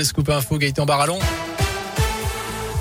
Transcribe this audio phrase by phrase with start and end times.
[0.00, 1.18] le scoop info Gaëtan Barallon?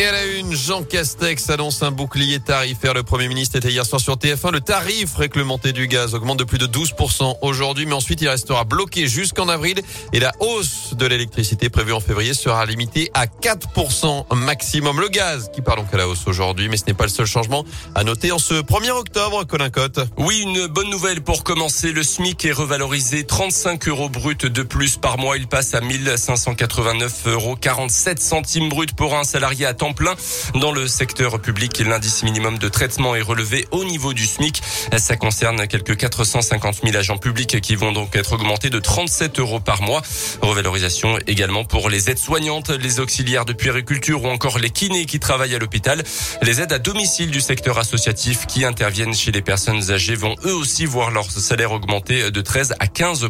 [0.00, 2.94] Et à la une, Jean Castex annonce un bouclier tarifaire.
[2.94, 4.52] Le Premier ministre était hier soir sur TF1.
[4.52, 8.62] Le tarif réglementé du gaz augmente de plus de 12% aujourd'hui, mais ensuite il restera
[8.62, 9.80] bloqué jusqu'en avril.
[10.12, 15.00] Et la hausse de l'électricité prévue en février sera limitée à 4% maximum.
[15.00, 17.26] Le gaz qui part donc à la hausse aujourd'hui, mais ce n'est pas le seul
[17.26, 17.64] changement
[17.96, 19.98] à noter en ce 1er octobre, Colin Cotte.
[20.16, 21.90] Oui, une bonne nouvelle pour commencer.
[21.90, 25.36] Le SMIC est revalorisé 35 euros brut de plus par mois.
[25.36, 30.14] Il passe à 1589 euros 47 centimes brut pour un salarié à temps plein
[30.54, 31.82] dans le secteur public.
[31.86, 34.62] L'indice minimum de traitement est relevé au niveau du SMIC.
[34.96, 39.60] Ça concerne quelques 450 000 agents publics qui vont donc être augmentés de 37 euros
[39.60, 40.02] par mois.
[40.42, 45.54] Revalorisation également pour les aides-soignantes, les auxiliaires de puériculture ou encore les kinés qui travaillent
[45.54, 46.02] à l'hôpital.
[46.42, 50.54] Les aides à domicile du secteur associatif qui interviennent chez les personnes âgées vont eux
[50.54, 53.28] aussi voir leur salaire augmenter de 13 à 15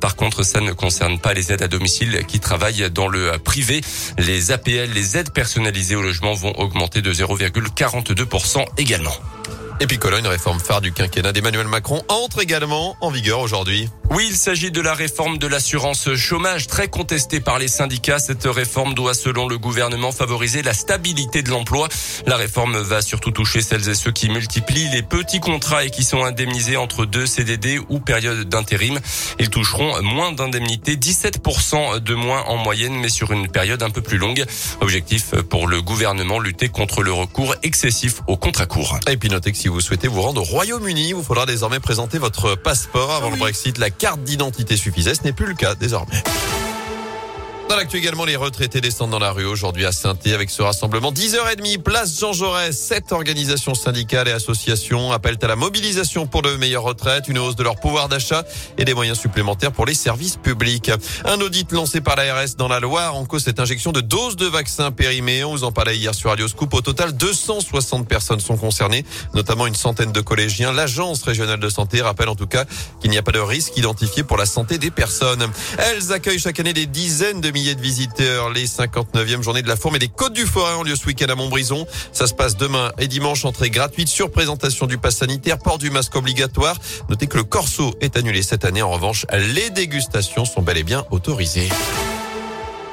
[0.00, 3.80] Par contre, ça ne concerne pas les aides à domicile qui travaillent dans le privé.
[4.18, 9.12] Les APL, les aides personnelles personnalisés au logement vont augmenter de 0,42% également.
[9.80, 13.90] Et puis Cologne, réforme phare du quinquennat d'Emmanuel Macron, entre également en vigueur aujourd'hui.
[14.14, 18.18] Oui, il s'agit de la réforme de l'assurance chômage très contestée par les syndicats.
[18.18, 21.88] Cette réforme doit, selon le gouvernement, favoriser la stabilité de l'emploi.
[22.26, 26.04] La réforme va surtout toucher celles et ceux qui multiplient les petits contrats et qui
[26.04, 29.00] sont indemnisés entre deux CDD ou périodes d'intérim.
[29.38, 34.02] Ils toucheront moins d'indemnités, 17% de moins en moyenne, mais sur une période un peu
[34.02, 34.44] plus longue.
[34.82, 39.00] Objectif pour le gouvernement, lutter contre le recours excessif aux contrats courts.
[39.08, 42.18] Et puis notez que si vous souhaitez vous rendre au Royaume-Uni, vous faudra désormais présenter
[42.18, 43.78] votre passeport avant le Brexit.
[43.78, 45.14] La carte d'identité suffisait.
[45.14, 46.24] Ce n'est plus le cas désormais.
[47.72, 51.10] Dans l'actu également, les retraités descendent dans la rue aujourd'hui à saint avec ce rassemblement.
[51.10, 52.78] 10h30, place Jean Jaurès.
[52.78, 57.56] Sept organisations syndicales et associations appellent à la mobilisation pour de meilleures retraites, une hausse
[57.56, 58.44] de leur pouvoir d'achat
[58.76, 60.90] et des moyens supplémentaires pour les services publics.
[61.24, 64.44] Un audit lancé par l'ARS dans la Loire en cause cette injection de doses de
[64.44, 65.42] vaccins périmés.
[65.42, 66.74] On vous en parlait hier sur Radio Scoop.
[66.74, 70.72] Au total, 260 personnes sont concernées, notamment une centaine de collégiens.
[70.72, 72.66] L'agence régionale de santé rappelle en tout cas
[73.00, 75.50] qu'il n'y a pas de risque identifié pour la santé des personnes.
[75.78, 78.50] Elles accueillent chaque année des dizaines de milliers de visiteurs.
[78.50, 81.26] Les 59e journées de la Fourme et des Côtes du Forêt ont lieu ce week-end
[81.28, 81.86] à Montbrison.
[82.12, 83.44] Ça se passe demain et dimanche.
[83.44, 86.76] Entrée gratuite sur présentation du pass sanitaire, port du masque obligatoire.
[87.08, 88.82] Notez que le Corso est annulé cette année.
[88.82, 91.68] En revanche, les dégustations sont bel et bien autorisées.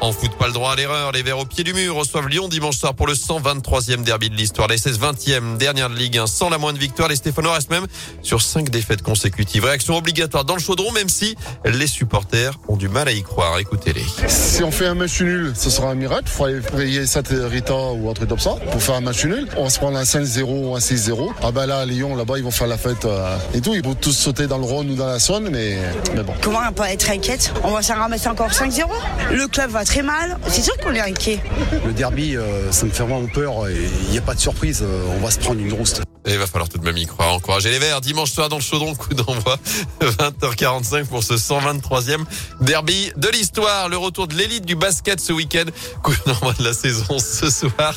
[0.01, 1.11] En foot, pas le droit à l'erreur.
[1.11, 4.35] Les Verts au pied du mur reçoivent Lyon dimanche soir pour le 123e derby de
[4.35, 4.69] l'histoire.
[4.69, 7.09] Les 16 20e, dernière de Ligue 1, sans la moindre victoire.
[7.09, 7.85] Les Stéphanois restent même
[8.21, 9.65] sur 5 défaites consécutives.
[9.65, 13.59] Réaction obligatoire dans le chaudron, même si les supporters ont du mal à y croire.
[13.59, 14.05] Écoutez-les.
[14.29, 16.23] Si on fait un match nul, ce sera un miracle.
[16.27, 19.49] Il faudrait payer 7 Rita ou un truc comme ça pour faire un match nul.
[19.57, 21.29] On va se prendre un 5-0 ou un 6-0.
[21.43, 23.73] Ah ben là, Lyon, là-bas, ils vont faire la fête euh, et tout.
[23.73, 25.77] Ils vont tous sauter dans le Rhône ou dans la Saône, mais,
[26.15, 26.33] mais bon.
[26.41, 27.53] Comment on peut être inquiète?
[27.63, 28.85] On va s'en ramasser encore 5-0.
[29.31, 30.37] Le club va très mal.
[30.47, 31.39] C'est sûr qu'on est inquiet.
[31.83, 33.67] Le derby, euh, ça me fait vraiment peur.
[33.69, 34.83] Il n'y a pas de surprise.
[34.83, 35.99] Euh, on va se prendre une grosse.
[36.25, 37.33] Et il va falloir tout de même y croire.
[37.33, 38.01] Encourager les Verts.
[38.01, 39.57] Dimanche soir dans le chaudron, coup d'envoi.
[40.01, 42.23] 20h45 pour ce 123e
[42.61, 43.89] derby de l'histoire.
[43.89, 45.65] Le retour de l'élite du basket ce week-end.
[46.03, 47.95] Coup d'envoi de la saison ce soir.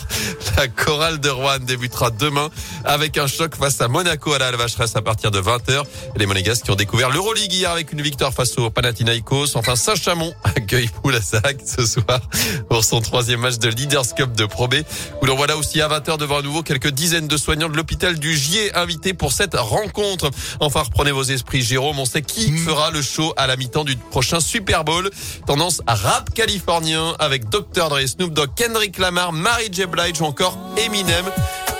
[0.56, 2.48] La chorale de Rouen débutera demain
[2.84, 5.82] avec un choc face à Monaco à la Alvacheresse à partir de 20h.
[6.16, 9.56] Les Monégasques qui ont découvert l'Euroleague hier avec une victoire face au Panathinaikos.
[9.56, 12.20] Enfin, Saint-Chamond accueille Poulazac ce soir
[12.68, 14.76] pour son troisième match de Leaders Cup de Pro B.
[15.20, 17.76] Où l'on voit là aussi à 20h devant à nouveau quelques dizaines de soignants de
[17.76, 20.30] l'hôpital du Gier invités pour cette rencontre.
[20.60, 21.98] Enfin, reprenez vos esprits, Jérôme.
[21.98, 25.10] On sait qui fera le show à la mi-temps du prochain Super Bowl.
[25.46, 27.88] Tendance rap californien avec Dr.
[27.88, 29.86] Dre, Snoop Dogg, Kendrick Lamar, Mary J.
[29.86, 31.24] Blige ou encore Eminem.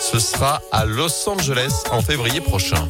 [0.01, 2.89] Ce sera à Los Angeles en février prochain.